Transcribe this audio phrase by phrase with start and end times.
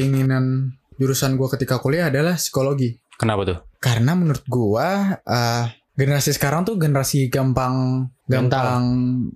[0.00, 0.44] keinginan
[0.96, 2.96] jurusan gue ketika kuliah adalah psikologi.
[3.16, 3.58] Kenapa tuh?
[3.76, 4.88] Karena menurut gue
[5.20, 8.82] eh, generasi sekarang tuh generasi gampang gampang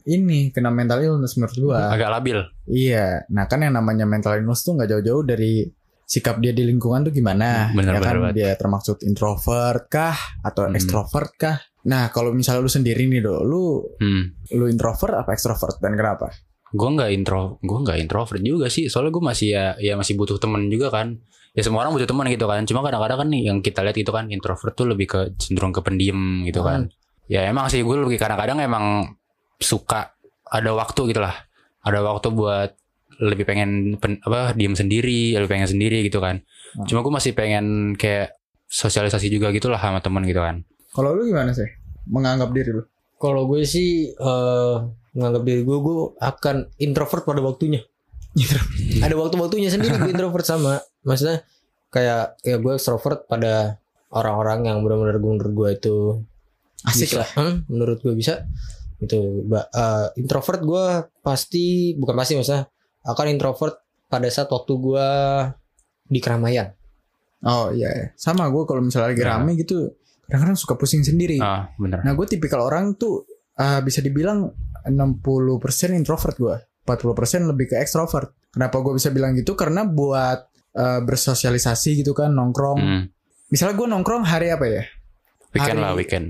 [0.07, 1.77] ini kena mental illness menurut gue.
[1.77, 2.39] Agak labil.
[2.65, 5.69] Iya, nah kan yang namanya mental illness tuh nggak jauh-jauh dari
[6.05, 7.73] sikap dia di lingkungan tuh gimana?
[7.73, 10.77] Bener, ya kan bener dia termaksud introvert kah atau Hmm.
[10.77, 11.57] extrovert kah?
[11.85, 14.33] Nah kalau misalnya lu sendiri nih do, lu Hmm.
[14.57, 16.33] lu introvert apa extrovert dan kenapa?
[16.75, 18.91] Gue nggak intro, gue nggak introvert juga sih.
[18.91, 21.23] Soalnya gue masih ya, ya masih butuh temen juga kan.
[21.55, 22.67] Ya semua orang butuh teman gitu kan.
[22.67, 25.79] Cuma kadang-kadang kan nih yang kita lihat itu kan introvert tuh lebih ke cenderung ke
[25.87, 26.91] pendiam gitu kan.
[27.31, 29.15] Ya emang sih gue lebih kadang-kadang emang
[29.63, 30.19] suka
[30.51, 31.47] ada waktu gitu lah.
[31.87, 32.75] Ada waktu buat
[33.23, 36.43] lebih pengen pen- apa diem sendiri, lebih pengen sendiri gitu kan.
[36.75, 36.87] Hmm.
[36.91, 38.35] Cuma gue masih pengen kayak
[38.67, 40.67] sosialisasi juga gitu lah sama temen gitu kan.
[40.91, 41.71] Kalau lu gimana sih?
[42.11, 42.83] Menganggap diri lu?
[43.15, 44.77] Kalau gue sih eh
[45.15, 47.81] menganggap diri gue gue akan introvert pada waktunya.
[48.99, 50.83] Ada waktu-waktunya sendiri gue introvert sama.
[51.07, 51.47] Maksudnya
[51.89, 53.79] kayak ya gue extrovert pada
[54.11, 55.97] orang-orang yang benar-benar gue menurut gue itu
[56.83, 57.23] Asik bisa.
[57.23, 57.29] lah.
[57.39, 58.43] Hmm, menurut gue bisa.
[58.99, 60.85] Itu Ba- eh, introvert gue
[61.23, 62.67] pasti bukan pasti maksudnya
[63.07, 63.79] akan introvert
[64.11, 65.09] pada saat waktu gue
[66.05, 66.75] di keramaian.
[67.45, 69.37] Oh iya, sama gue kalau misalnya lagi Ya.
[69.37, 69.93] rame gitu,
[70.25, 71.37] kadang-kadang suka pusing sendiri.
[71.39, 72.01] Ah bener.
[72.03, 74.49] Nah gue tipikal orang tuh uh, bisa dibilang
[74.85, 75.57] 60%
[75.93, 78.33] introvert gue, 40% lebih ke extrovert.
[78.51, 79.53] Kenapa gue bisa bilang gitu?
[79.55, 82.79] Karena buat uh, bersosialisasi gitu kan, nongkrong.
[82.79, 83.03] Hmm.
[83.49, 84.83] Misalnya gue nongkrong hari apa ya?
[85.53, 86.27] Weekend Hari- lah weekend.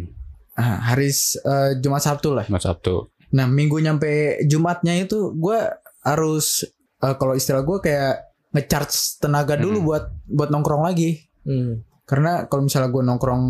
[0.55, 1.11] Ah, hari
[1.43, 2.47] uh, Jumat Sabtu lah.
[2.47, 3.11] Mas Sabtu.
[3.35, 5.59] Nah minggu nyampe Jumatnya itu gue
[6.07, 6.63] harus
[7.03, 8.23] uh, kalau istilah gue kayak
[8.55, 9.87] ngecharge tenaga dulu Hmm.
[9.91, 11.27] buat buat nongkrong lagi.
[11.43, 11.83] Hmm.
[12.07, 13.43] Karena kalau misalnya gue nongkrong,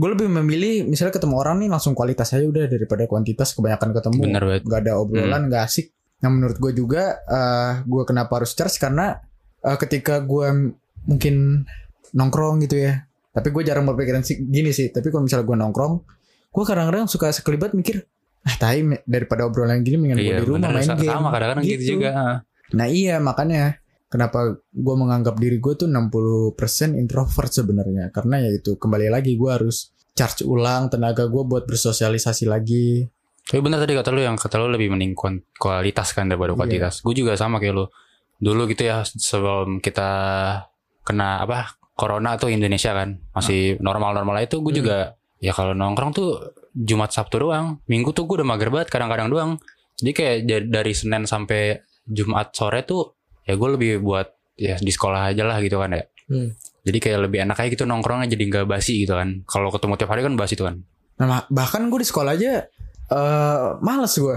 [0.00, 4.20] gue lebih memilih misalnya ketemu orang nih langsung kualitas aja udah daripada kuantitas kebanyakan ketemu.
[4.24, 4.62] Bener banget.
[4.64, 5.92] Gak ada obrolan, nggak asik.
[6.20, 9.20] Nah menurut gue juga, eh gue kenapa harus charge karena
[9.60, 10.72] eh, ketika gue
[11.04, 11.64] mungkin
[12.12, 13.04] nongkrong gitu ya.
[13.30, 14.88] Tapi gue jarang berpikiran sih gini sih.
[14.88, 15.94] Tapi kalau misalnya gue nongkrong,
[16.50, 18.02] gue kadang-kadang suka sekelibat mikir,
[18.42, 21.12] ah tai me- daripada obrolan gini mendingan gue Iya di rumah bener main game.
[21.12, 21.84] sama kadang-kadang gitu.
[21.94, 22.10] juga.
[22.72, 23.76] Nah iya makanya
[24.10, 24.38] kenapa
[24.68, 26.58] gue menganggap diri gue tuh 60%
[26.94, 32.44] introvert sebenarnya karena ya itu kembali lagi gue harus charge ulang tenaga gue buat bersosialisasi
[32.44, 33.06] lagi.
[33.40, 35.14] Tapi bener tadi kata lu yang kata lu lebih mending
[35.56, 36.58] kualitas kan daripada Iya.
[36.58, 36.94] kuantitas.
[37.00, 37.86] Gue juga sama kayak lu.
[38.36, 40.10] Dulu gitu ya sebelum kita
[41.02, 44.80] kena apa corona tuh Indonesia kan masih normal-normal itu gue Hmm.
[44.80, 44.98] juga
[45.38, 46.28] ya kalau nongkrong tuh
[46.70, 47.78] Jumat Sabtu doang.
[47.86, 49.50] Minggu tuh gue udah mager banget kadang-kadang doang.
[49.96, 53.19] Jadi kayak da- dari Senin sampai Jumat sore tuh
[53.50, 56.06] ya gue lebih buat ya di sekolah aja lah gitu kan ya.
[56.30, 56.54] Hmm.
[56.86, 59.42] Jadi kayak lebih enak aja gitu nongkrongnya jadi nggak basi gitu kan.
[59.50, 60.76] Kalau ketemu tiap hari kan basi tuh kan.
[61.18, 62.70] Nah bahkan gue di sekolah aja
[63.10, 64.36] eh males gue.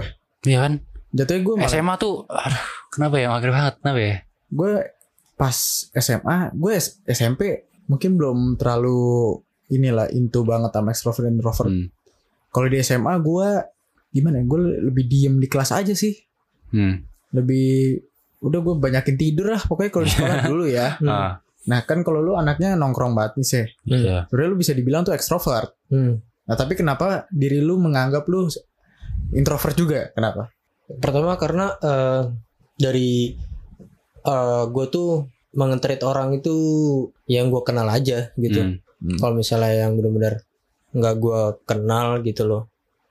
[0.50, 0.72] Iya kan?
[1.14, 4.16] Jatuhnya gue malah SMA tuh aduh kenapa ya mager banget kenapa ya?
[4.54, 4.72] gue
[5.34, 5.56] pas
[5.94, 6.72] SMA gue
[7.06, 7.42] SMP
[7.86, 9.38] mungkin belum terlalu
[9.70, 11.70] inilah into banget sama extrovert dan introvert.
[11.70, 11.88] Hmm.
[12.50, 13.48] Kalau di SMA gue
[14.14, 14.38] gimana?
[14.38, 16.14] ya, Gue lebih diem di kelas aja sih.
[16.74, 17.06] Hmm.
[17.34, 18.02] lebih
[18.44, 20.88] udah gue banyakin tidur lah pokoknya kalau di sekolah dulu ya.
[21.00, 21.08] Hmm.
[21.08, 21.32] Ah,
[21.64, 23.66] Nah kan kalau lu anaknya nongkrong banget nih sih.
[23.88, 24.28] iya.
[24.28, 25.72] Sebenarnya lu bisa dibilang tuh ekstrovert.
[25.88, 26.20] Hmm.
[26.44, 28.44] Nah tapi kenapa diri lu menganggap lu
[29.32, 30.12] introvert juga?
[30.12, 30.52] Kenapa?
[30.84, 32.22] Pertama karena eh,
[32.76, 33.32] dari
[34.20, 36.52] eh gue tuh mengetreat orang itu
[37.24, 38.60] yang gue kenal aja gitu.
[38.60, 39.16] Hmm.
[39.16, 40.44] Kalau misalnya yang benar-benar
[40.92, 42.62] nggak gue kenal gitu loh,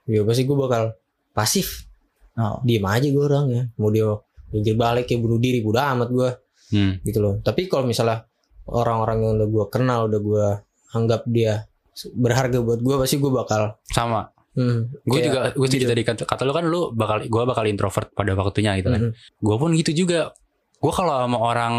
[0.04, 0.94] ya pasti gue bakal
[1.30, 1.90] pasif,
[2.34, 2.58] Oh.
[2.62, 3.62] diem aja gue orang ya.
[3.76, 4.10] Mau dia
[4.54, 6.30] minggir balik ya bunuh diri, udah amat gue
[6.70, 6.96] Hmm.
[7.02, 7.34] gitu loh.
[7.42, 8.24] Tapi kalau misalnya
[8.64, 10.46] orang-orang yang udah gue kenal, udah gue
[10.92, 11.66] anggap dia
[12.10, 13.76] berharga buat gue, pasti gue bakal.
[13.86, 14.30] Sama.
[14.54, 15.82] Hmm, Gue juga gue gitu.
[15.82, 19.10] tadi kata, kata lu kan lu bakal gue bakal introvert pada waktunya gitu kan.
[19.10, 19.42] Mhm.
[19.42, 20.30] Gue pun gitu juga.
[20.78, 21.74] Gue kalau sama orang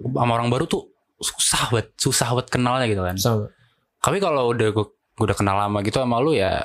[0.00, 0.88] sama orang baru tuh
[1.20, 3.16] susah banget, susah banget kenalnya gitu kan.
[3.20, 3.44] Sama.
[4.00, 4.86] Tapi kalau udah gue
[5.20, 6.64] udah kenal lama gitu sama lu ya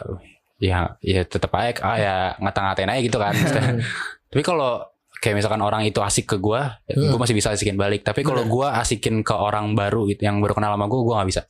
[0.63, 3.33] ya ya tetap aja ah, ya ngata-ngatain aja gitu kan.
[3.35, 3.83] Maksudnya.
[4.31, 4.79] Tapi kalau
[5.23, 7.09] kayak misalkan orang itu asik ke gue, ya Hmm.
[7.09, 8.03] gue masih bisa asikin balik.
[8.03, 11.29] Tapi kalau gue asikin ke orang baru gitu yang baru kenal sama gue, gue nggak
[11.31, 11.41] bisa.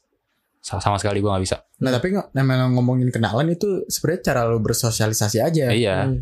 [0.62, 1.58] Sa- Sama sekali gue nggak bisa.
[1.82, 5.74] Nah tapi ng- namanya ngomongin kenalan itu sebenarnya cara lu bersosialisasi aja.
[5.74, 5.98] Iya.
[6.06, 6.22] Hmm.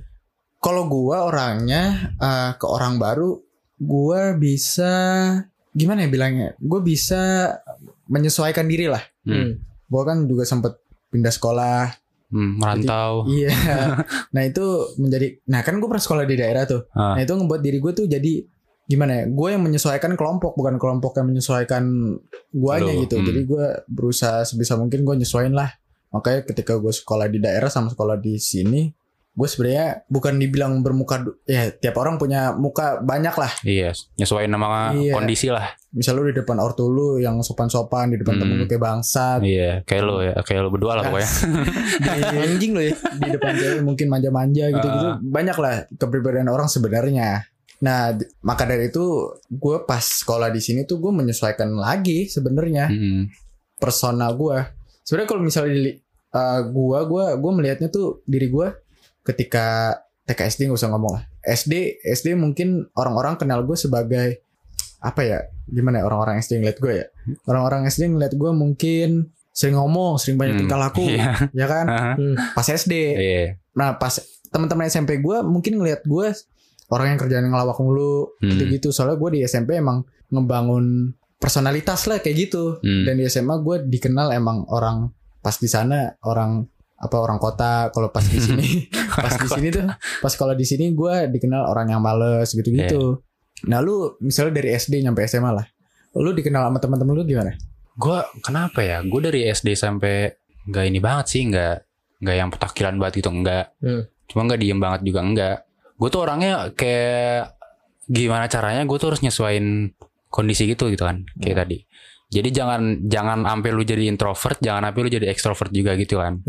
[0.57, 3.33] Kalau gua orangnya eh, ke orang baru,
[3.77, 4.94] gua bisa
[5.71, 6.50] gimana ya bilangnya?
[6.57, 7.53] Gue bisa
[8.06, 9.01] menyesuaikan diri lah.
[9.24, 9.57] Hmm.
[9.86, 10.77] Gua kan juga sempet
[11.09, 11.92] pindah sekolah.
[12.31, 13.24] Hmm, merantau.
[13.30, 13.51] Iya.
[14.36, 14.66] nah itu
[14.98, 16.88] menjadi, nah kan gue pernah sekolah di daerah tuh.
[16.95, 17.19] Ah.
[17.19, 18.33] Nah itu ngebuat diri gue tuh jadi
[18.88, 19.24] gimana ya?
[19.28, 21.83] Gue yang menyesuaikan kelompok, bukan kelompok yang menyesuaikan
[22.51, 23.19] guanya gitu.
[23.19, 23.28] hmm.
[23.28, 25.69] Jadi gue berusaha sebisa mungkin gue nyesuain lah.
[26.12, 28.92] Makanya ketika gue sekolah di daerah sama sekolah di sini,
[29.31, 34.92] gue sebenarnya bukan dibilang bermuka ya tiap orang punya muka banyak lah Iya, nyesuaiin sama
[34.92, 35.13] Iya.
[35.13, 35.72] kondisi lah.
[35.89, 38.42] misal lu di depan ortu lu yang sopan-sopan di depan Hmm.
[38.42, 41.30] temen lu kayak bangsat Iya, kayak lo ya, kayak lo berdua lah pokoknya.
[42.44, 42.92] Anjing lo ya.
[42.94, 45.16] di depan cewek mungkin manja-manja gitu-gitu Ah.
[45.18, 47.48] banyak lah kepribadian orang sebenarnya
[47.80, 49.04] nah maka dari itu
[49.48, 53.25] gue pas sekolah di sini tuh gue menyesuaikan lagi sebenarnya Mm-mm.
[53.75, 54.54] persona gue
[55.01, 55.81] sebenarnya kalau misalnya di
[56.30, 58.68] uh, gue gue gue melihatnya tuh diri gue
[59.24, 61.74] ketika TK SD nggak usah ngomong lah SD
[62.04, 64.46] SD mungkin orang-orang kenal gue sebagai
[65.00, 67.06] apa ya gimana ya orang-orang SD ngeliat gue ya
[67.46, 69.10] orang-orang SD ngeliat gue mungkin
[69.52, 71.50] sering ngomong sering banyak Hmm, tingkah laku Iya.
[71.52, 71.86] ya kan
[72.16, 72.36] Hmm.
[72.54, 73.46] pas SD Iya.
[73.74, 74.14] Nah pas
[74.48, 76.28] teman-teman SMP gue mungkin ngelihat gue
[76.88, 78.48] orang yang kerjaan ngelawak mulu Hmm.
[78.48, 78.92] gitu-gitu.
[78.92, 82.78] Soalnya gue di SMP emang ngebangun personalitas lah kayak gitu.
[82.80, 83.04] Hmm.
[83.04, 85.10] Dan di SMA gue dikenal emang orang
[85.40, 86.62] pas di sana orang
[86.96, 87.90] apa orang kota.
[87.90, 88.70] Kalau pas di sini
[89.12, 89.84] pas di sini tuh
[90.24, 93.19] pas kalau di sini gue dikenal orang yang males gitu-gitu.
[93.68, 95.66] Nah lu misalnya dari SD nyampe SMA lah.
[96.18, 97.56] Lu dikenal sama teman-teman lu gimana?
[97.96, 99.00] Gue kenapa ya?
[99.04, 100.31] Gue dari SD sampai
[100.68, 101.75] nggak ini banget sih, nggak
[102.22, 103.74] nggak yang petakilan banget gitu, enggak.
[103.80, 104.08] Hmm.
[104.28, 105.58] Cuma nggak diem banget juga enggak.
[105.96, 107.56] Gue tuh orangnya kayak
[108.10, 108.84] gimana caranya?
[108.84, 109.94] Gue tuh harus nyesuain
[110.31, 111.78] kondisi gitu gitu kan, kayak tadi.
[112.31, 116.40] Jadi jangan jangan sampai lu jadi introvert, jangan sampai lu jadi extrovert juga gitu kan.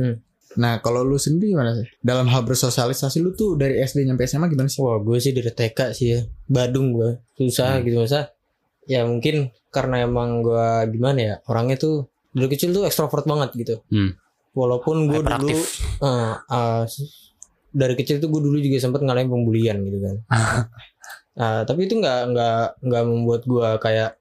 [0.55, 1.89] Nah kalau lu sendiri gimana sih?
[1.99, 4.79] Dalam hal bersosialisasi lu tuh dari SD nyampe SMA gimana sih?
[4.79, 7.85] Wah gue sih dari TK sih ya Badung gue Susah Hmm.
[7.85, 8.31] gitu masa
[8.83, 13.75] Ya mungkin karena emang gue gimana ya Orangnya tuh Dari kecil tuh ekstrovert banget gitu
[13.89, 14.13] Hmm.
[14.53, 15.57] Walaupun gue dulu
[16.03, 16.83] eh, eh,
[17.71, 20.17] Dari kecil tuh gue dulu juga sempat ngalamin pembulian gitu kan
[21.33, 24.21] Nah, tapi itu nggak nggak nggak membuat gue kayak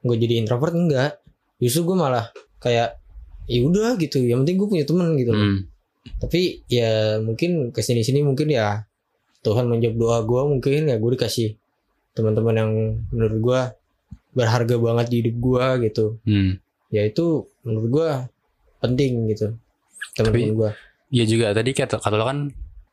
[0.00, 1.18] gue jadi introvert enggak
[1.56, 2.94] justru gue malah kayak
[3.46, 5.60] ya udah gitu yang penting gue punya temen gitu loh Hmm.
[6.20, 8.84] tapi ya mungkin ke sini sini mungkin ya
[9.40, 11.56] Tuhan menjawab doa gue mungkin ya gue dikasih
[12.12, 12.70] teman-teman yang
[13.10, 13.60] menurut gue
[14.32, 16.56] berharga banget di hidup gue gitu Hmm.
[16.88, 17.24] ya itu
[17.60, 18.08] menurut gue
[18.80, 19.56] penting gitu
[20.14, 20.70] teman-teman gue
[21.10, 22.38] Iya juga tadi kata kata lo kan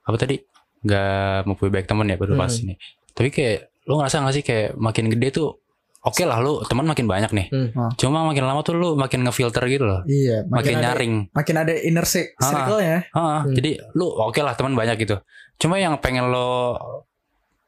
[0.04, 0.38] apa tadi
[0.82, 2.64] nggak mau punya baik temen ya baru pas Hmm.
[2.64, 2.74] ini.
[3.12, 5.61] Tapi kayak lo ngerasa gak sih kayak makin gede tuh
[6.02, 7.48] oke lah lu teman makin banyak nih.
[7.48, 7.94] Hmm.
[7.94, 10.02] Cuma makin lama tuh lu makin ngefilter gitu loh.
[10.04, 11.14] Iya, Makin, ada- nyaring.
[11.30, 12.42] makin ada inner Ah.
[12.42, 12.98] circle-nya.
[13.12, 13.54] Ah, Hmm.
[13.54, 15.22] Jadi lu oke lah teman banyak gitu.
[15.56, 16.78] Cuma yang pengen lo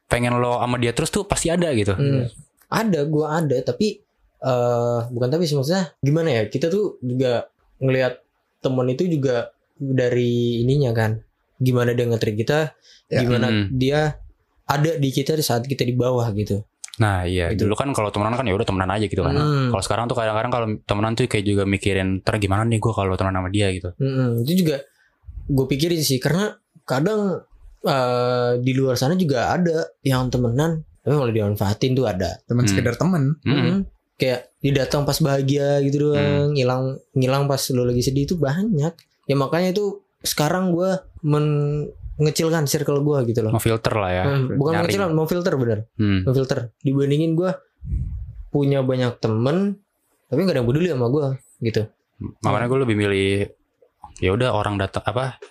[0.04, 1.94] pengen lo sama dia terus tuh pasti ada gitu.
[1.94, 2.26] Hmm.
[2.68, 4.02] Ada, gue ada, tapi
[4.40, 6.42] eh bukan tapi sih maksudnya gimana ya?
[6.46, 7.48] Kita tuh juga
[7.78, 8.20] ngelihat
[8.60, 11.22] teman itu juga dari ininya kan.
[11.56, 12.74] Gimana dia nge kita,
[13.08, 13.22] Ya.
[13.22, 13.66] gimana Hmm.
[13.70, 14.18] dia
[14.64, 16.60] ada di kita di saat kita di bawah gitu.
[16.94, 17.66] Nah iya Gitu.
[17.66, 19.34] dulu kan kalau temenan kan ya udah temenan aja gitu kan.
[19.34, 19.68] Hmm.
[19.70, 23.14] Kalau sekarang tuh kadang-kadang kalau temenan tuh kayak juga mikirin ntar gimana nih gue kalau
[23.14, 23.90] temenan sama dia gitu.
[23.98, 24.76] Mm-mm, itu juga
[25.44, 27.42] gue pikirin sih karena kadang
[27.82, 32.40] eh, di luar sana juga ada yang temenan tapi malah dimanfaatin tuh ada.
[32.44, 32.70] Teman Hmm.
[32.70, 33.22] sekedar temen.
[33.42, 33.52] Hmm.
[33.52, 33.76] Mm-mm.
[34.14, 38.94] Kayak dia datang pas bahagia gitu doang, ngilang ngilang pas lo lagi sedih itu banyak.
[39.26, 40.96] Ya makanya itu sekarang gue
[42.14, 43.52] mengecilkan circle gue gitu loh.
[43.52, 44.22] Mau filter lah ya.
[44.24, 46.22] Hmm, bukan mengecilkan, mau filter bener, Hmm.
[46.22, 46.70] mau filter.
[46.80, 47.50] Dibandingin gue
[48.48, 49.82] punya banyak temen,
[50.30, 51.26] tapi gak ada yang peduli sama gue
[51.62, 51.82] gitu.
[52.40, 53.30] Makanya gue lebih milih
[54.22, 55.42] ya udah orang datang apa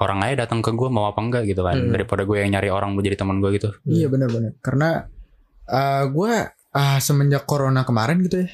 [0.00, 1.92] orang aja datang ke gue mau apa enggak gitu kan Hmm.
[1.92, 3.68] daripada gue yang nyari orang mau jadi teman gue gitu.
[3.84, 4.56] Iya benar-benar.
[4.64, 5.04] Karena
[5.68, 6.32] uh, gue
[6.72, 8.48] uh, semenjak corona kemarin gitu ya,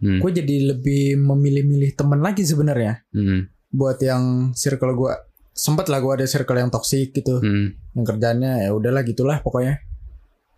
[0.00, 0.20] Hmm.
[0.24, 3.04] gue jadi lebih memilih-milih temen lagi sebenarnya.
[3.12, 3.52] Hmm.
[3.68, 4.24] Buat yang
[4.56, 5.12] circle gue
[5.54, 7.78] sempet lah gue ada circle yang toksik gitu, Hmm.
[7.94, 9.78] yang kerjanya ya udahlah gitulah pokoknya.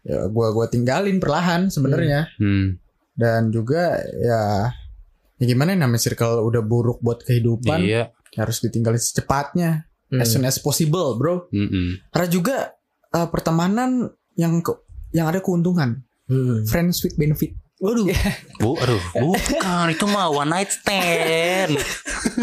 [0.02, 2.32] Ya gue gua tinggalin perlahan sebenarnya.
[2.40, 2.80] Hmm.
[3.12, 4.72] Dan juga ya
[5.36, 8.08] ya gimana ya, namanya circle udah buruk buat kehidupan, Iya.
[8.32, 10.20] ya harus ditinggalin secepatnya, Hmm.
[10.20, 11.44] as soon as possible, bro.
[11.50, 12.00] Mm-mm.
[12.08, 12.56] Karena juga
[13.12, 14.72] uh, pertemanan yang ke,
[15.12, 16.64] yang ada keuntungan, Hmm.
[16.64, 17.52] friends with benefit.
[17.76, 18.08] Waduh,
[18.64, 21.76] Bu, aduh, bukan itu mah one night stand.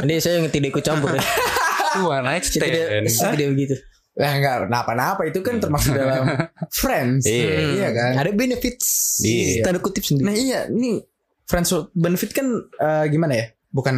[0.06, 1.24] ini saya yang tidak ikut campur ya.
[2.02, 3.06] one night Saya tidak, stand.
[3.12, 3.76] saya tidak begitu.
[4.14, 6.26] Nah, enggak kenapa-napa itu kan termasuk dalam
[6.82, 7.26] friends.
[7.26, 7.54] Iya.
[7.74, 8.12] iya kan?
[8.22, 9.18] Ada benefits.
[9.26, 9.66] Iya.
[9.66, 10.26] Tanda kutip sendiri.
[10.30, 11.02] Nah, iya, ini
[11.46, 12.46] friends with benefit kan
[12.78, 13.46] uh, gimana ya?
[13.74, 13.96] Bukan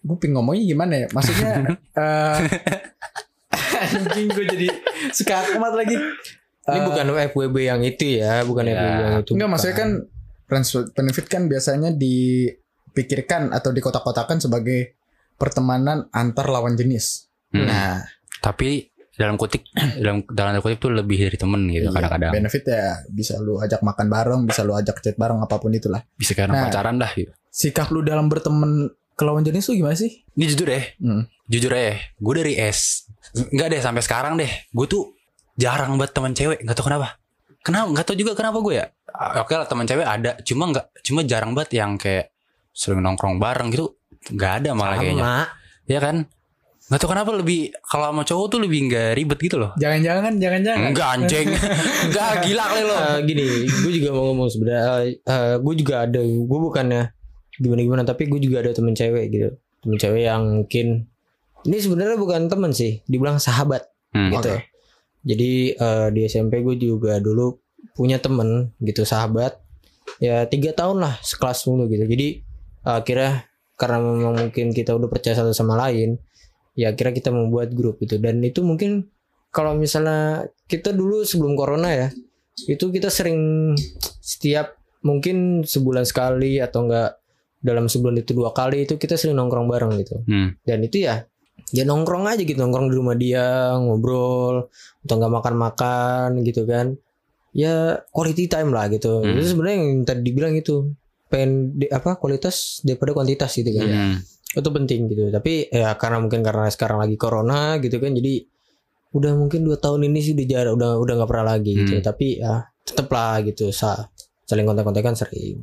[0.00, 1.06] gue ping ngomongnya gimana ya?
[1.12, 1.52] Maksudnya
[1.96, 2.36] uh,
[3.84, 4.68] anjing gue jadi
[5.12, 5.96] sekamat lagi.
[6.68, 8.76] Ini Uh, bukan FWB yang itu ya, bukan Ya.
[8.76, 9.32] FWB yang itu.
[9.32, 9.48] Enggak bukan.
[9.52, 9.90] maksudnya kan
[10.44, 14.96] friends with benefit kan biasanya dipikirkan atau dikotak-kotakan sebagai
[15.36, 17.27] pertemanan antar lawan jenis.
[17.50, 17.64] Hmm.
[17.64, 18.04] Nah,
[18.38, 19.66] Tapi dalam kutip
[19.98, 22.32] dalam dalam kutip tuh lebih dari temen gitu iya, kadang-kadang.
[22.32, 26.04] benefit ya bisa lu ajak makan bareng, bisa lu ajak chat bareng apa pun itulah.
[26.14, 26.70] Bisa kayak Nah.
[26.70, 27.32] pacaran dah gitu.
[27.48, 30.22] Sikap lu dalam berteman ke lawan jenis lu gimana sih?
[30.30, 31.26] Ini jujur deh, Hmm.
[31.44, 33.10] jujur ya, gue dari S
[33.50, 34.48] Enggak deh sampai sekarang deh.
[34.70, 35.12] Gue tuh
[35.54, 36.62] jarang banget teman cewek.
[36.62, 37.18] Nggak tahu kenapa.
[37.60, 37.86] Kenapa?
[37.90, 38.86] Nggak tahu juga kenapa gue ya.
[39.36, 40.38] Oke lah teman cewek ada.
[40.40, 40.86] Cuma nggak.
[41.02, 42.30] Cuma jarang banget yang kayak
[42.70, 43.98] sering nongkrong bareng gitu.
[44.30, 45.20] Nggak ada malah kayaknya.
[45.20, 45.44] Sama.
[45.84, 46.16] Ya kan?
[46.88, 49.76] Nggak tahu kenapa lebih kalau sama cowok tuh lebih nggak ribet gitu loh.
[49.76, 50.88] Jangan-jangan, jangan-jangan.
[50.88, 51.48] Enggak anjing.
[52.08, 52.94] Enggak gila kali lo.
[52.96, 54.82] Eh, gini, gue juga mau ngomong sebenarnya.
[55.60, 57.02] gue juga ada, gue bukannya
[57.58, 59.48] gimana gimana, tapi gue juga ada temen cewek gitu,
[59.82, 61.10] temen cewek yang mungkin
[61.66, 64.32] ini sebenarnya bukan temen sih, dibilang sahabat Hmm.
[64.32, 64.56] gitu.
[65.26, 67.58] Jadi eh, di SMP gue juga dulu
[67.92, 69.58] punya temen gitu sahabat,
[70.16, 72.06] ya tiga tahun lah sekelas dulu gitu.
[72.06, 72.28] Jadi
[72.86, 76.16] eh, akhirnya karena memang mungkin kita udah percaya satu sama lain,
[76.78, 78.16] ya akhirnya kita membuat grup gitu.
[78.16, 79.10] Dan itu mungkin
[79.50, 82.08] kalau misalnya kita dulu sebelum corona ya,
[82.64, 83.74] itu kita sering
[84.20, 87.18] setiap mungkin sebulan sekali atau enggak
[87.58, 90.54] dalam sebulan itu dua kali itu kita sering nongkrong bareng gitu Hmm.
[90.62, 91.26] dan itu ya
[91.70, 94.70] ya nongkrong aja gitu nongkrong di rumah dia ngobrol
[95.00, 96.94] atau nggak makan-makan gitu kan
[97.50, 99.34] ya quality time lah gitu Hmm.
[99.34, 100.94] itu sebenarnya yang tadi dibilang itu
[101.26, 104.14] pengen di- apa kualitas daripada kuantitas gitu kan Hmm.
[104.48, 108.48] Itu penting gitu tapi ya karena mungkin karena sekarang lagi corona gitu kan jadi
[109.08, 112.04] udah mungkin dua tahun ini sih udah jarang udah udah nggak pernah lagi gitu Hmm.
[112.04, 114.08] tapi ya tetep lah gitu sa
[114.44, 115.60] saling kontak-kontakan sering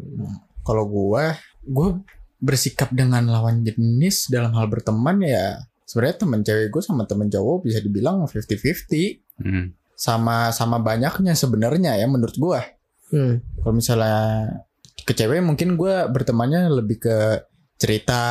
[0.61, 1.23] Kalau gue,
[1.61, 1.89] gue
[2.35, 7.65] bersikap dengan lawan jenis dalam hal berteman ya sebenarnya temen cewek gue sama temen cowok
[7.65, 9.75] bisa dibilang 50-50 Hmm.
[9.93, 12.61] sama sama banyaknya sebenarnya ya menurut gue.
[13.11, 13.61] hmm.
[13.61, 14.17] Kalau misalnya
[14.97, 17.17] ke cewek mungkin gue bertemannya lebih ke
[17.75, 18.23] cerita,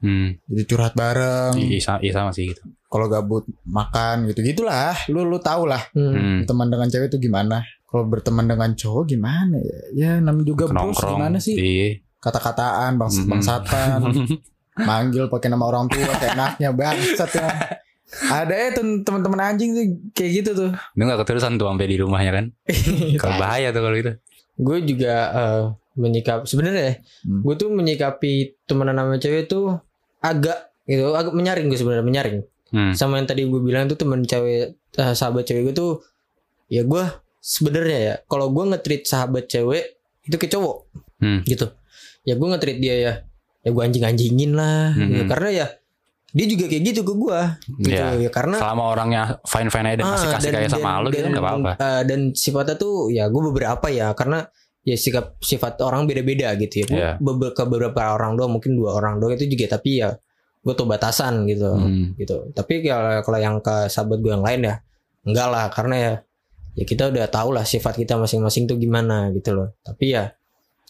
[0.00, 0.38] Hmm.
[0.44, 1.54] jadi curhat bareng.
[1.54, 2.60] Iya sa- iya sama sih gitu.
[2.84, 4.96] Kalau gabut makan gitu gitulah.
[5.06, 6.08] Lu lu tau lah Hmm.
[6.08, 6.36] Hmm.
[6.40, 7.60] berteman dengan cewek itu gimana.
[7.82, 9.78] Kalau berteman dengan cowok gimana ya?
[9.94, 11.16] Ya namanya juga bros Nongkrong.
[11.16, 11.54] gimana sih?
[11.54, 11.88] Iya.
[12.18, 13.30] Kata-kataan, bangsa Hmm.
[13.30, 13.98] bangsatan,
[14.80, 17.48] manggil pakai nama orang tua kayak enaknya bangsat ya.
[18.08, 20.70] Ada ya tem- teman-teman anjing tuh kayak gitu tuh.
[20.72, 22.44] Itu gak keterusan tuh sampai di rumahnya kan.
[23.20, 24.12] Kalau bahaya tuh kalau itu.
[24.58, 25.62] gue juga eh,
[25.94, 27.42] menyikap sebenarnya Hmm.
[27.42, 28.32] gue tuh menyikapi
[28.64, 29.78] temenan sama cewek tuh
[30.28, 32.92] agak gitu agak menyaring gue sebenarnya menyaring Hmm.
[32.92, 36.04] sama yang tadi gue bilang tuh temen cewek eh, sahabat cewek gue tuh
[36.66, 37.00] ya gue
[37.38, 40.84] sebenarnya ya kalau gue nge-treat sahabat cewek itu ke cowok
[41.16, 41.40] Hmm.
[41.42, 41.64] gitu
[42.22, 43.12] ya gue nge-treat dia ya
[43.58, 45.16] ya gue anjing anjingin lah gitu.
[45.18, 45.28] Mhm.
[45.28, 45.66] karena ya
[46.28, 47.40] dia juga kayak gitu ke gue
[47.82, 48.20] gitu Iya.
[48.20, 51.08] ya karena Selama orangnya fine fine aja dan Ah, kasih kasih kayak sama dan- lu
[51.08, 51.72] gitu nggak apa-apa.
[51.74, 54.44] eh, dan sifatnya tuh ya gue beberapa ya karena
[54.88, 57.16] ya sikap sifat orang beda-beda gitu ya.
[57.18, 57.50] Gue Iya.
[57.52, 60.16] ke beberapa orang doang mungkin dua orang doang itu juga tapi ya
[60.58, 62.16] gue tuh batasan gitu Hmm.
[62.16, 62.48] gitu.
[62.50, 64.74] Tapi kalau kalau yang ke sahabat gue yang lain ya
[65.24, 66.12] enggak lah karena ya
[66.74, 69.74] ya kita udah tahu lah sifat kita masing-masing tuh gimana gitu loh.
[69.82, 70.32] Tapi ya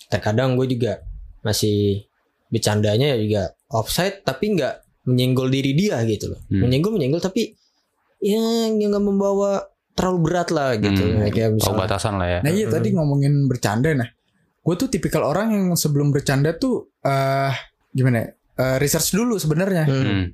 [0.09, 1.03] terkadang gue juga
[1.43, 2.05] masih
[2.49, 4.75] bercandanya ya juga offside tapi nggak
[5.09, 6.41] menyenggol diri dia gitu loh.
[6.49, 6.65] Hmm.
[6.65, 7.53] Menyenggol menyenggol tapi
[8.19, 9.63] ya yang nggak membawa
[9.99, 11.03] terlalu berat lah gitu.
[11.03, 11.21] Hmm.
[11.21, 12.39] Ya, kayak misalnya batasan lah ya.
[12.41, 12.73] Nah iya Mhm.
[12.73, 14.09] tadi ngomongin bercanda nah.
[14.61, 17.53] Gue tuh tipikal orang yang sebelum bercanda tuh eh
[17.91, 18.29] gimana ya?
[18.55, 19.85] Eh, research dulu sebenarnya.
[19.85, 20.05] Hmm.
[20.05, 20.25] Hmm.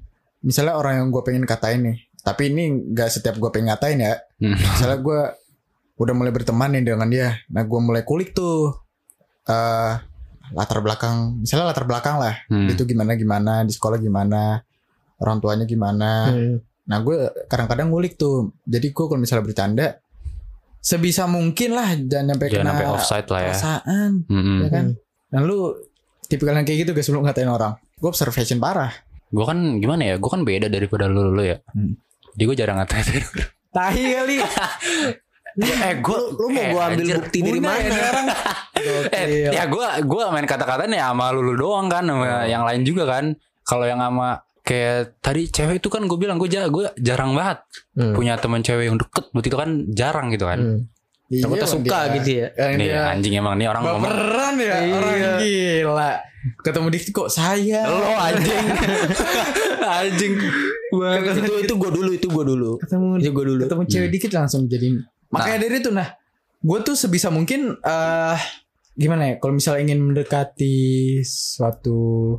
[0.41, 1.97] Misalnya orang yang gue pengen katain nih.
[2.21, 4.15] Tapi ini gak setiap gue pengen ngatain ya.
[4.39, 4.57] Hmm.
[4.73, 5.21] Misalnya gue
[5.95, 7.37] udah mulai berteman nih dengan dia.
[7.49, 8.75] Nah gue mulai kulik tuh.
[9.45, 9.95] eh
[10.51, 11.39] latar belakang.
[11.39, 12.37] Misalnya latar belakang lah.
[12.47, 12.65] Hmm.
[12.67, 13.61] Itu gimana gimana.
[13.63, 14.61] Di sekolah gimana.
[15.17, 16.29] Orang tuanya gimana.
[16.29, 16.59] Hmm.
[16.85, 18.53] Nah gue kadang-kadang ngulik tuh.
[18.65, 19.87] Jadi gue kalau misalnya bercanda.
[20.85, 23.47] Sebisa mungkin lah jangan sampai kena sampai offside lah ya.
[23.57, 24.11] perasaan.
[24.29, 24.59] Hmm.
[24.61, 24.87] Ya kan?
[25.33, 25.73] Nah lu
[26.29, 27.73] tipikal yang kayak gitu guys sebelum ngatain orang.
[27.97, 28.93] Gue observation parah.
[29.33, 30.15] Gue kan gimana ya?
[30.21, 31.57] Gue kan beda daripada lu lu ya.
[31.73, 31.97] Hmm.
[32.37, 33.07] Jadi gue jarang ngatain.
[33.73, 34.37] Tahi kali.
[35.55, 37.95] eh gue Lu mau gue ambil bukti dari Bunda ya mana?
[37.95, 38.27] sekarang.
[39.15, 43.09] Eh, ya gue gue main kata-kata nih sama lu doang kan sama yang lain juga
[43.09, 43.33] kan.
[43.65, 47.61] Kalau yang sama kayak tadi cewek itu kan gue bilang gue gue jarang banget
[47.93, 48.11] Hmm.
[48.11, 50.59] punya teman cewek yang deket buat itu kan jarang gitu kan.
[50.59, 50.81] Hmm.
[51.25, 52.47] Iya, Takutnya suka dia- gitu ya.
[52.55, 54.95] yang Nih dia anjing emang nih orang baperan ya Iya.
[54.95, 56.13] orang gila.
[56.61, 57.81] Ketemu Dikti kok saya.
[57.85, 58.65] lo anjing
[59.99, 60.33] anjing
[60.91, 62.71] banget itu itu gue dulu itu gue dulu.
[62.79, 63.61] Ketemu Itu gue dulu.
[63.63, 64.89] ketemu cewek dikit langsung jadi.
[65.29, 66.09] Makanya dari itu nah,
[66.59, 68.39] gue tuh sebisa mungkin eh
[68.95, 69.35] gimana ya?
[69.39, 70.77] Kalau misalnya ingin mendekati
[71.23, 72.39] suatu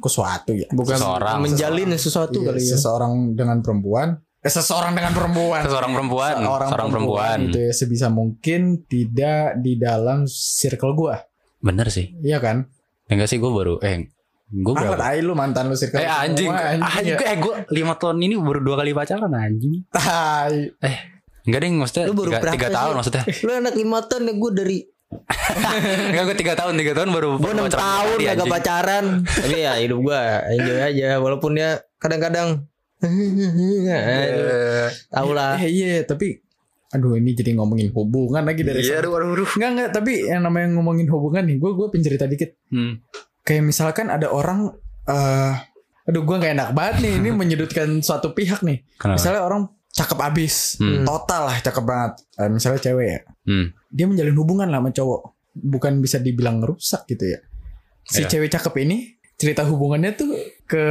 [0.00, 0.66] ke suatu ya.
[0.70, 1.36] Bukan Seseorang.
[1.38, 2.68] menjalin sesuatu Iya, kali ya.
[2.74, 4.08] seseorang dengan perempuan.
[4.40, 5.60] Eh, seseorang dengan perempuan.
[5.62, 6.32] Seorang perempuan.
[6.40, 11.20] Seorang, perempuan, gitu ya sebisa mungkin tidak di dalam circle gua.
[11.58, 12.16] Bener sih.
[12.18, 12.64] Iya kan?
[13.06, 14.08] Enggak sih gue baru eh
[14.48, 16.48] gue ah berapa tai lu mantan lu circle eh semua, anjing.
[16.48, 17.26] Anjing anjing ya.
[17.26, 19.84] eh gue lima tahun ini baru dua kali pacaran anjing.
[19.92, 20.54] Tai.
[21.42, 22.74] Enggak deh maksudnya Lu baru tiga, tiga sih?
[22.74, 23.22] tahun maksudnya.
[23.42, 24.78] Lu anak lima tahun ya gue dari
[26.10, 28.52] enggak gue tiga tahun tiga tahun baru gue baru enam pacaran tahun anjing.
[28.52, 29.04] pacaran.
[29.26, 30.20] Tapi ya hidup gue
[30.54, 31.08] enjoy aja.
[31.18, 32.70] Walaupun ya kadang-kadang
[35.08, 35.56] Tahu lah.
[35.56, 36.36] Eh, iya, tapi
[36.90, 39.48] aduh ini jadi ngomongin hubungan lagi dari Iya, aduh, aduh, aduh.
[39.56, 42.50] Enggak enggak, tapi yang namanya ngomongin hubungan nih, gue gue pencerita dikit.
[42.68, 43.00] Hmm.
[43.46, 44.74] Kayak misalkan ada orang
[45.08, 45.54] eh
[46.10, 48.84] aduh gue nggak enak banget nih ini menyudutkan suatu pihak nih.
[49.00, 49.16] Kenapa?
[49.16, 51.02] Misalnya orang cakep abis, Hmm.
[51.02, 52.12] total lah cakep banget.
[52.36, 53.66] Eh, misalnya cewek ya, Hmm.
[53.88, 55.20] dia menjalin hubungan lah sama cowok,
[55.52, 57.38] bukan bisa dibilang rusak gitu ya.
[58.02, 58.28] Si Iya.
[58.28, 58.98] cewek cakep ini
[59.34, 60.30] cerita hubungannya tuh
[60.64, 60.82] ke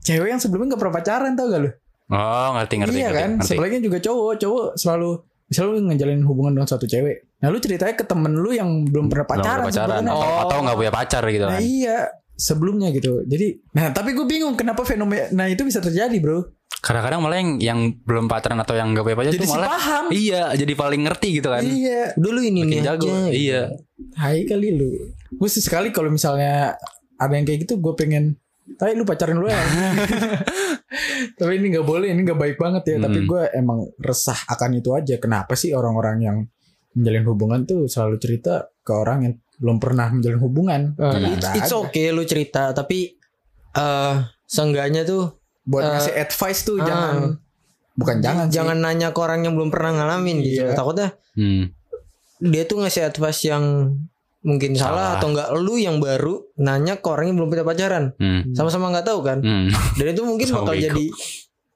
[0.00, 1.70] cewek yang sebelumnya nggak pernah pacaran tau gak lu?
[2.08, 3.46] Oh, ngerti, ngerti, iya ngerti, kan, ngerti.
[3.46, 5.10] sebaliknya juga cowok, cowok selalu
[5.44, 7.16] misalnya lu ngejalin hubungan dengan suatu cewek.
[7.38, 10.02] Nah lu ceritanya ke temen lu yang belum pernah Belum pacaran, pacaran.
[10.02, 11.60] Atau, atau nggak punya pacar gitu Nah kan.
[11.62, 11.98] iya
[12.38, 13.26] sebelumnya gitu.
[13.26, 16.46] Jadi, nah tapi gue bingung kenapa fenomena itu bisa terjadi bro.
[16.78, 20.04] Kadang-kadang malah yang, yang belum pacaran atau yang punya pacar Jadi tuh si malah paham.
[20.14, 21.66] Iya, jadi paling ngerti gitu kan.
[21.66, 22.14] Iya.
[22.14, 23.10] Dulu ini nih jago.
[23.10, 23.34] aja.
[23.34, 23.62] Iya.
[24.14, 24.94] Hai kali lu.
[25.34, 26.78] Gue sih sekali kalau misalnya
[27.18, 28.38] ada yang kayak gitu gue pengen
[28.78, 29.58] tapi lu pacaran lu ya.
[31.40, 32.96] tapi ini nggak boleh, ini nggak baik banget ya.
[33.02, 33.26] Tapi Hmm.
[33.26, 35.18] gue emang resah akan itu aja.
[35.18, 36.36] Kenapa sih orang-orang yang
[36.94, 40.80] menjalin hubungan tuh selalu cerita ke orang yang belum pernah menjalin hubungan?
[40.94, 43.18] Ada it's, it's okay lu cerita tapi
[43.70, 46.86] eh seenggaknya tuh Buat Eh, ngasih advice tuh ah.
[46.86, 47.14] jangan
[47.92, 48.56] bukan jangan sih.
[48.56, 50.64] jangan nanya ke orang yang belum pernah ngalamin gitu.
[50.64, 50.72] Iya.
[50.72, 51.70] Takutnya Hmm.
[52.40, 53.94] dia tuh ngasih advice yang
[54.40, 55.10] mungkin salah, Salah.
[55.18, 58.04] atau enggak lu yang baru nanya ke orang yang belum punya pacaran.
[58.16, 58.54] Hmm.
[58.54, 59.38] Sama-sama nggak tahu kan.
[59.38, 59.68] Hmm.
[59.94, 61.04] Dan itu mungkin bakal jadi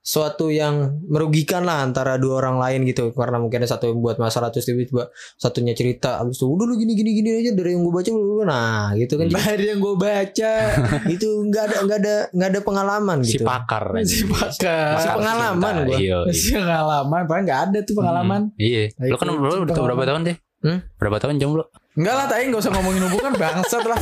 [0.02, 4.18] suatu yang merugikan lah antara dua orang lain gitu karena mungkin ada satu yang buat
[4.18, 5.06] masalah terus tiba-tiba
[5.38, 8.42] satunya cerita abis itu udah lu gini gini gini aja dari yang gue baca lu
[8.42, 10.52] nah gitu kan Dari yang gue baca
[11.14, 13.84] itu nggak ada nggak ada nggak ada pengalaman Si gitu pakar.
[14.02, 14.98] si pakar.
[14.98, 15.96] Si pengalaman gua.
[15.96, 16.18] Iya.
[16.34, 18.40] Si pengalaman, padahal nggak ada tuh pengalaman.
[18.50, 18.82] Hmm, Iya.
[18.98, 20.36] Nah, Lu kan lu udah berapa tahun deh?
[20.62, 20.78] Hmm?
[20.98, 21.64] Berapa tahun jomblo?
[21.94, 23.98] Enggak lah, tapi nggak usah ngomongin hubungan bangsat lah.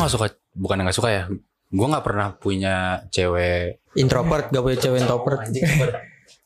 [0.00, 1.22] Gue gak suka, bukan gak suka ya.
[1.68, 3.84] Gue gak pernah punya cewek.
[4.00, 5.44] introvert gak punya cewek introvert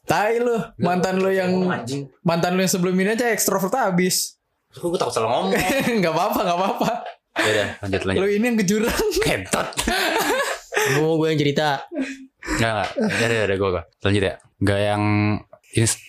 [0.05, 1.55] Tai lu, mantan lu yang
[2.27, 4.43] mantan lu yang sebelum ini aja ekstrovert abis.
[4.75, 5.55] Gue takut salah ngomong.
[6.03, 6.91] Enggak apa-apa, enggak apa-apa.
[7.35, 8.21] ya udah, lanjut lanjut.
[8.21, 9.07] Lu ini yang kejurang.
[9.23, 9.69] Kentot.
[10.99, 11.87] gue mau gue yang cerita
[12.59, 12.91] Enggak enggak.
[12.99, 13.83] Ya udah, udah gue gue.
[14.03, 14.35] Lanjut ya.
[14.67, 15.03] Gak yang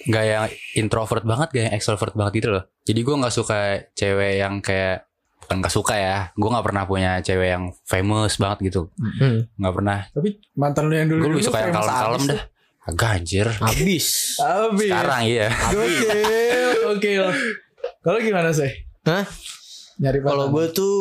[0.09, 0.43] gak yang
[0.75, 2.63] introvert banget, gak yang extrovert banget gitu loh.
[2.89, 3.59] Jadi gue nggak suka
[3.95, 5.07] cewek yang kayak
[5.45, 6.17] bukan gak suka ya.
[6.33, 8.81] Gue nggak pernah punya cewek yang famous banget gitu.
[8.97, 9.53] hmm.
[9.55, 9.99] Nggak pernah.
[10.09, 12.41] Tapi mantan lu yang dulu Gue lebih suka yang kalem-kalem dah.
[12.83, 13.47] Agak anjir.
[13.55, 14.05] habis
[14.41, 14.89] Abis.
[14.89, 15.47] Sekarang iya.
[15.49, 15.85] Oke,
[16.91, 17.11] oke.
[18.01, 18.69] Kalau gimana sih?
[19.03, 19.25] Hah?
[19.95, 20.95] Nyari kalau gue tuh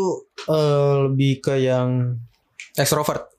[0.47, 2.15] eh, lebih ke yang
[2.73, 3.33] extrovert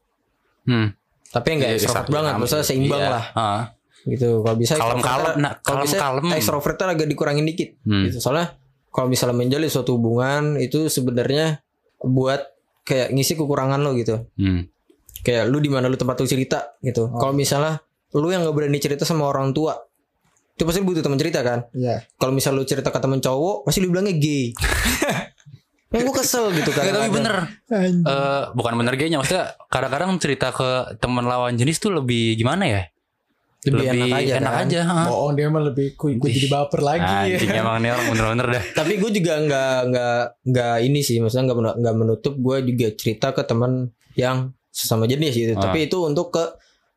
[0.63, 0.89] Hmm.
[1.27, 3.11] tapi enggak Iya, extrovert banget maksudnya seimbang Iya.
[3.11, 3.61] lah Ah.
[4.03, 6.33] gitu kalau bisa Kalem-kalem, extrovertnya- nah, kalau bisa kalem-kalem.
[6.35, 8.03] extrovertnya agak dikurangin dikit Hmm.
[8.03, 8.57] gitu soalnya
[8.95, 11.59] kalau misalnya menjalin suatu hubungan itu sebenarnya
[11.99, 12.39] buat
[12.81, 14.71] kayak ngisi kekurangan lo gitu Hmm.
[15.19, 17.19] kayak lu di mana lu tempat lu cerita gitu Oh.
[17.19, 19.75] kalau misalnya lu yang nggak berani cerita sama orang tua
[20.49, 22.07] itu pasti butuh teman cerita kan Iya.
[22.15, 24.55] kalau misalnya lu cerita ke temen cowok pasti lu bilangnya gay
[25.91, 27.35] yang gue kesel gitu kan tapi bener.
[27.71, 32.81] Eh, bukan bener gayanya maksudnya kadang-kadang cerita ke teman lawan jenis tuh lebih gimana ya?
[33.67, 34.65] Lebih, enak aja enak kan?
[34.65, 34.79] aja.
[34.83, 34.99] ha.
[35.05, 37.05] Bohong dia mah lebih ku, ku jadi baper lagi.
[37.33, 38.63] Anjing emang nih orang bener-bener dah.
[38.73, 43.27] tapi gue juga nggak nggak nggak ini sih maksudnya nggak nggak menutup gue juga cerita
[43.29, 43.71] ke teman
[44.13, 45.63] yang sesama jenis gitu Ah.
[45.63, 46.43] tapi itu untuk ke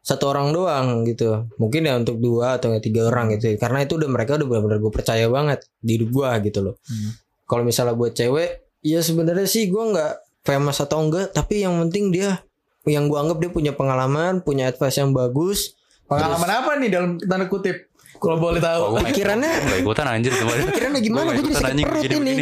[0.01, 4.09] satu orang doang gitu mungkin ya untuk dua atau tiga orang gitu karena itu udah
[4.09, 7.13] mereka udah benar-benar gue percaya banget di hidup gue gitu loh Hmm.
[7.45, 8.51] kalau misalnya buat cewek
[8.81, 12.41] ya sebenarnya sih gue nggak famous atau enggak tapi yang penting dia
[12.85, 15.77] yang gue anggap dia punya pengalaman punya advice yang bagus
[16.09, 17.77] Pengalaman apa nih dalam tanda kutip?
[18.19, 18.83] Kalau boleh Oh, tahu.
[18.97, 20.47] nggak- Pikirannya nggak ikutan anjir tuh.
[20.67, 22.35] pikirannya gimana Gua gue jadi sakit anjing perut ini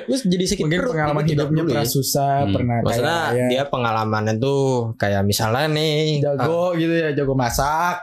[0.00, 2.54] terus jadi sakit Mungkin perut pengalaman hidupnya pernah susah, Hmm.
[2.56, 4.62] pernah Maksudnya kayak dia pengalamannya tuh
[4.96, 7.96] kayak misalnya nih jago gitu ya, jago masak.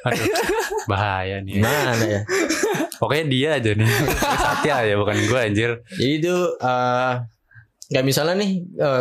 [0.00, 0.24] Aduh,
[0.86, 1.52] bahaya ah, nih.
[1.52, 2.20] gimana ya?
[2.96, 3.88] Pokoknya dia aja nih.
[4.16, 5.70] Satya ya bukan gua anjir.
[5.90, 7.12] Jadi itu eh
[7.86, 8.50] kayak misalnya nih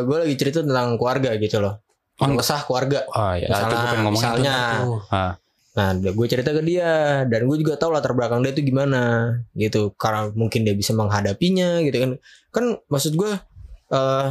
[0.04, 1.80] gue lagi cerita tentang keluarga gitu loh.
[2.20, 3.00] Oh, Kesah keluarga.
[3.10, 4.56] Oh ya, Misalnya- itu ngomongin misalnya.
[4.84, 5.00] tuh.
[5.10, 5.34] Ah.
[5.70, 9.96] Nah, gue cerita ke dia dan gue juga tahu latar belakang dia itu gimana gitu.
[9.96, 12.12] Karena mungkin dia bisa menghadapinya gitu kan.
[12.52, 13.32] Kan maksud gue
[13.90, 14.28] eh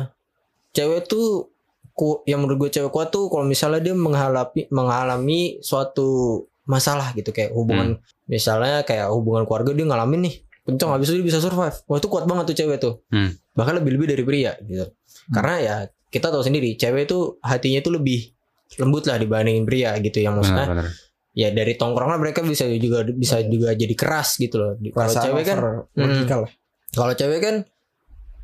[0.70, 1.48] cewek tuh
[1.96, 7.32] ku, yang menurut gue cewek kuat tuh kalau misalnya dia menghadapi mengalami suatu masalah gitu
[7.32, 7.96] kayak hubungan
[8.28, 10.34] misalnya kayak hubungan keluarga dia ngalamin nih
[10.68, 11.74] kenceng habis itu dia bisa survive.
[11.88, 12.94] Wah itu kuat banget tuh cewek tuh.
[13.08, 13.32] Hmm.
[13.56, 14.84] Bahkan lebih lebih dari pria gitu.
[15.32, 15.76] Karena ya
[16.08, 18.32] kita tahu sendiri cewek itu hatinya tuh lebih
[18.76, 20.92] lembut lah dibandingin pria gitu yang maksudnya Benar, benar.
[21.32, 24.72] ya dari tongkrongan mereka bisa juga bisa juga jadi keras gitu loh.
[24.92, 26.48] Kalau cewek kan lah.
[26.92, 27.56] kalau cewek kan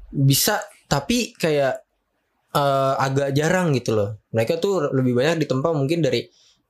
[0.09, 1.83] bisa tapi kayak
[2.55, 4.11] eh, agak jarang gitu loh.
[4.31, 6.25] Mereka tuh lebih banyak ditempa mungkin dari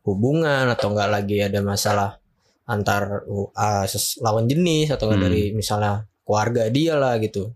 [0.05, 2.21] hubungan atau enggak lagi ada masalah
[2.65, 3.85] antar uh,
[4.21, 5.27] lawan jenis atau enggak Hmm.
[5.29, 5.93] dari misalnya
[6.25, 7.53] keluarga dia lah gitu.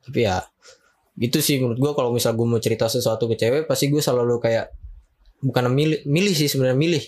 [0.00, 0.40] Tapi ya
[1.16, 4.36] itu sih menurut gua kalau misal gue mau cerita sesuatu ke cewek pasti gue selalu
[4.36, 4.68] kayak
[5.40, 7.04] bukan milih milih sih sebenarnya milih.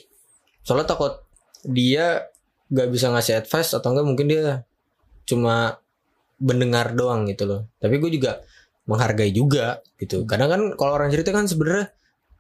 [0.65, 1.21] Soalnya takut
[1.65, 2.25] dia
[2.69, 4.65] gak bisa ngasih advice atau enggak mungkin dia
[5.29, 5.81] cuma
[6.41, 7.61] mendengar doang gitu loh.
[7.77, 8.41] Tapi gue juga
[8.89, 10.25] menghargai juga gitu.
[10.25, 11.93] Kadang kan kalau orang cerita kan sebenarnya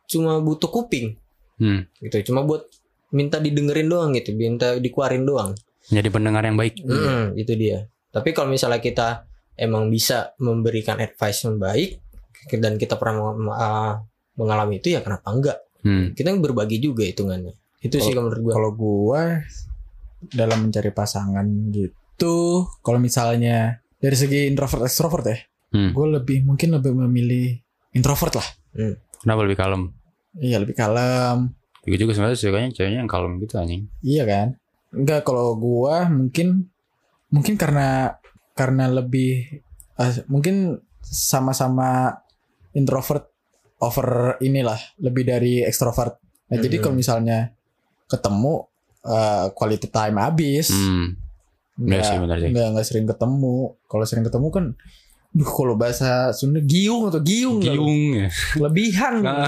[0.08, 1.20] cuma butuh kuping
[1.58, 1.84] Hmm.
[2.00, 2.32] gitu.
[2.32, 2.64] Cuma buat
[3.12, 5.52] minta didengerin doang gitu, minta dikeluarin doang.
[5.88, 6.84] Jadi pendengar yang baik.
[6.84, 7.88] Mm, itu dia.
[8.12, 9.27] Tapi kalau misalnya kita
[9.58, 11.98] emang bisa memberikan advice yang baik
[12.48, 13.94] dan kita pernah uh,
[14.38, 15.58] mengalami itu ya kenapa enggak?
[15.82, 16.14] Hmm.
[16.14, 17.54] Kita berbagi juga hitungannya.
[17.82, 18.52] Itu sih kalau menurut gua.
[18.54, 19.22] Kalau gua
[20.18, 25.92] dalam mencari pasangan gitu, kalau misalnya dari segi introvert extrovert ya, Hmm.
[25.92, 27.60] gue lebih mungkin lebih memilih
[27.92, 28.48] introvert lah.
[29.20, 29.92] Kenapa lebih kalem?
[30.40, 31.52] Iya lebih kalem.
[31.84, 33.84] Gue juga sebenarnya sukanya ceweknya yang kalem gitu anjing.
[34.00, 34.48] Iya kan?
[34.96, 36.72] Enggak kalau gua mungkin
[37.28, 38.16] mungkin karena
[38.58, 39.62] karena lebih
[39.94, 42.10] eh, mungkin sama-sama
[42.72, 43.30] introvert
[43.78, 46.18] over inilah lebih dari extrovert.
[46.50, 46.84] Nah, jadi Hmm.
[46.84, 47.38] kalau misalnya
[48.06, 48.66] ketemu
[48.98, 50.74] eh, quality time habis.
[50.74, 51.14] Hmm.
[51.78, 52.18] Sih, sih.
[52.50, 53.78] Enggak enggak sering ketemu.
[53.86, 54.64] Kalau sering ketemu kan
[55.28, 57.60] Duh kalau bahasa Sunda giung atau giung?
[57.60, 58.28] Giung ya.
[58.56, 59.44] Lebihan Ah.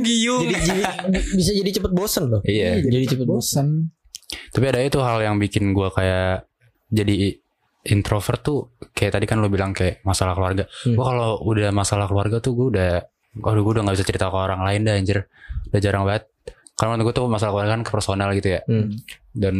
[0.00, 0.46] Giung.
[0.48, 2.40] Jadi, jadi- bisa jadi cepet bosen loh.
[2.46, 2.78] Iya.
[2.80, 3.90] Jadi cepet bosen.
[3.90, 6.46] bosan Tapi ada itu hal yang bikin gua kayak
[6.88, 7.41] jadi
[7.84, 8.58] introvert tuh
[8.90, 10.64] kayak tadi kan lo bilang kayak masalah keluarga.
[10.82, 10.94] Hmm.
[10.94, 12.92] Gua kalau udah masalah keluarga tuh gua udah
[13.32, 15.24] Aduh gue udah gak bisa cerita ke orang lain dah anjir
[15.66, 16.28] Udah jarang banget
[16.74, 18.92] Karena menurut gue tuh masalah keluarga kan ke personal gitu ya Hmm.
[19.32, 19.54] Dan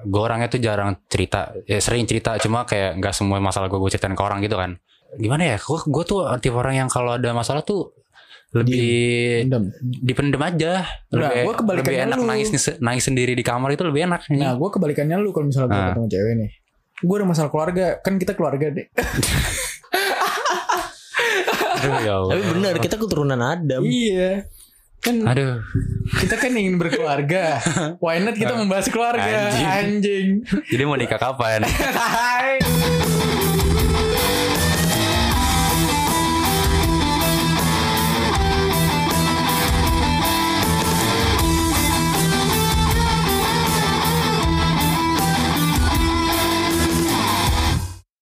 [0.00, 3.92] gue orangnya tuh jarang cerita Ya sering cerita Cuma kayak gak semua masalah gue gue
[3.92, 4.80] ceritain ke orang gitu kan
[5.12, 7.92] Gimana ya Gue, gue tuh tipe orang yang kalau ada masalah tuh
[8.50, 8.88] Lebih
[9.44, 9.68] Dendam.
[10.00, 10.72] dipendem aja
[11.12, 12.24] Nah, lebih, gua kebalikannya lebih enak lu.
[12.24, 15.76] nangis nangis sendiri di kamar itu lebih enak Nah, gue kebalikannya lu kalau misalnya gue
[15.76, 15.88] Ah.
[15.92, 16.50] ketemu cewek nih.
[17.00, 18.86] Gue ada masalah keluarga, kan kita keluarga deh.
[21.80, 22.32] Aduh, ya Allah.
[22.36, 23.80] Tapi benar kita keturunan Adam.
[23.84, 24.44] iya.
[25.00, 25.64] Kan Aduh
[26.20, 27.56] kita kan ingin berkeluarga.
[28.04, 29.48] Why not kita membahas keluarga?
[29.48, 29.64] Anjing.
[29.64, 30.28] Anjing.
[30.68, 31.64] Jadi mau nikah kapan
[31.96, 32.60] Hai.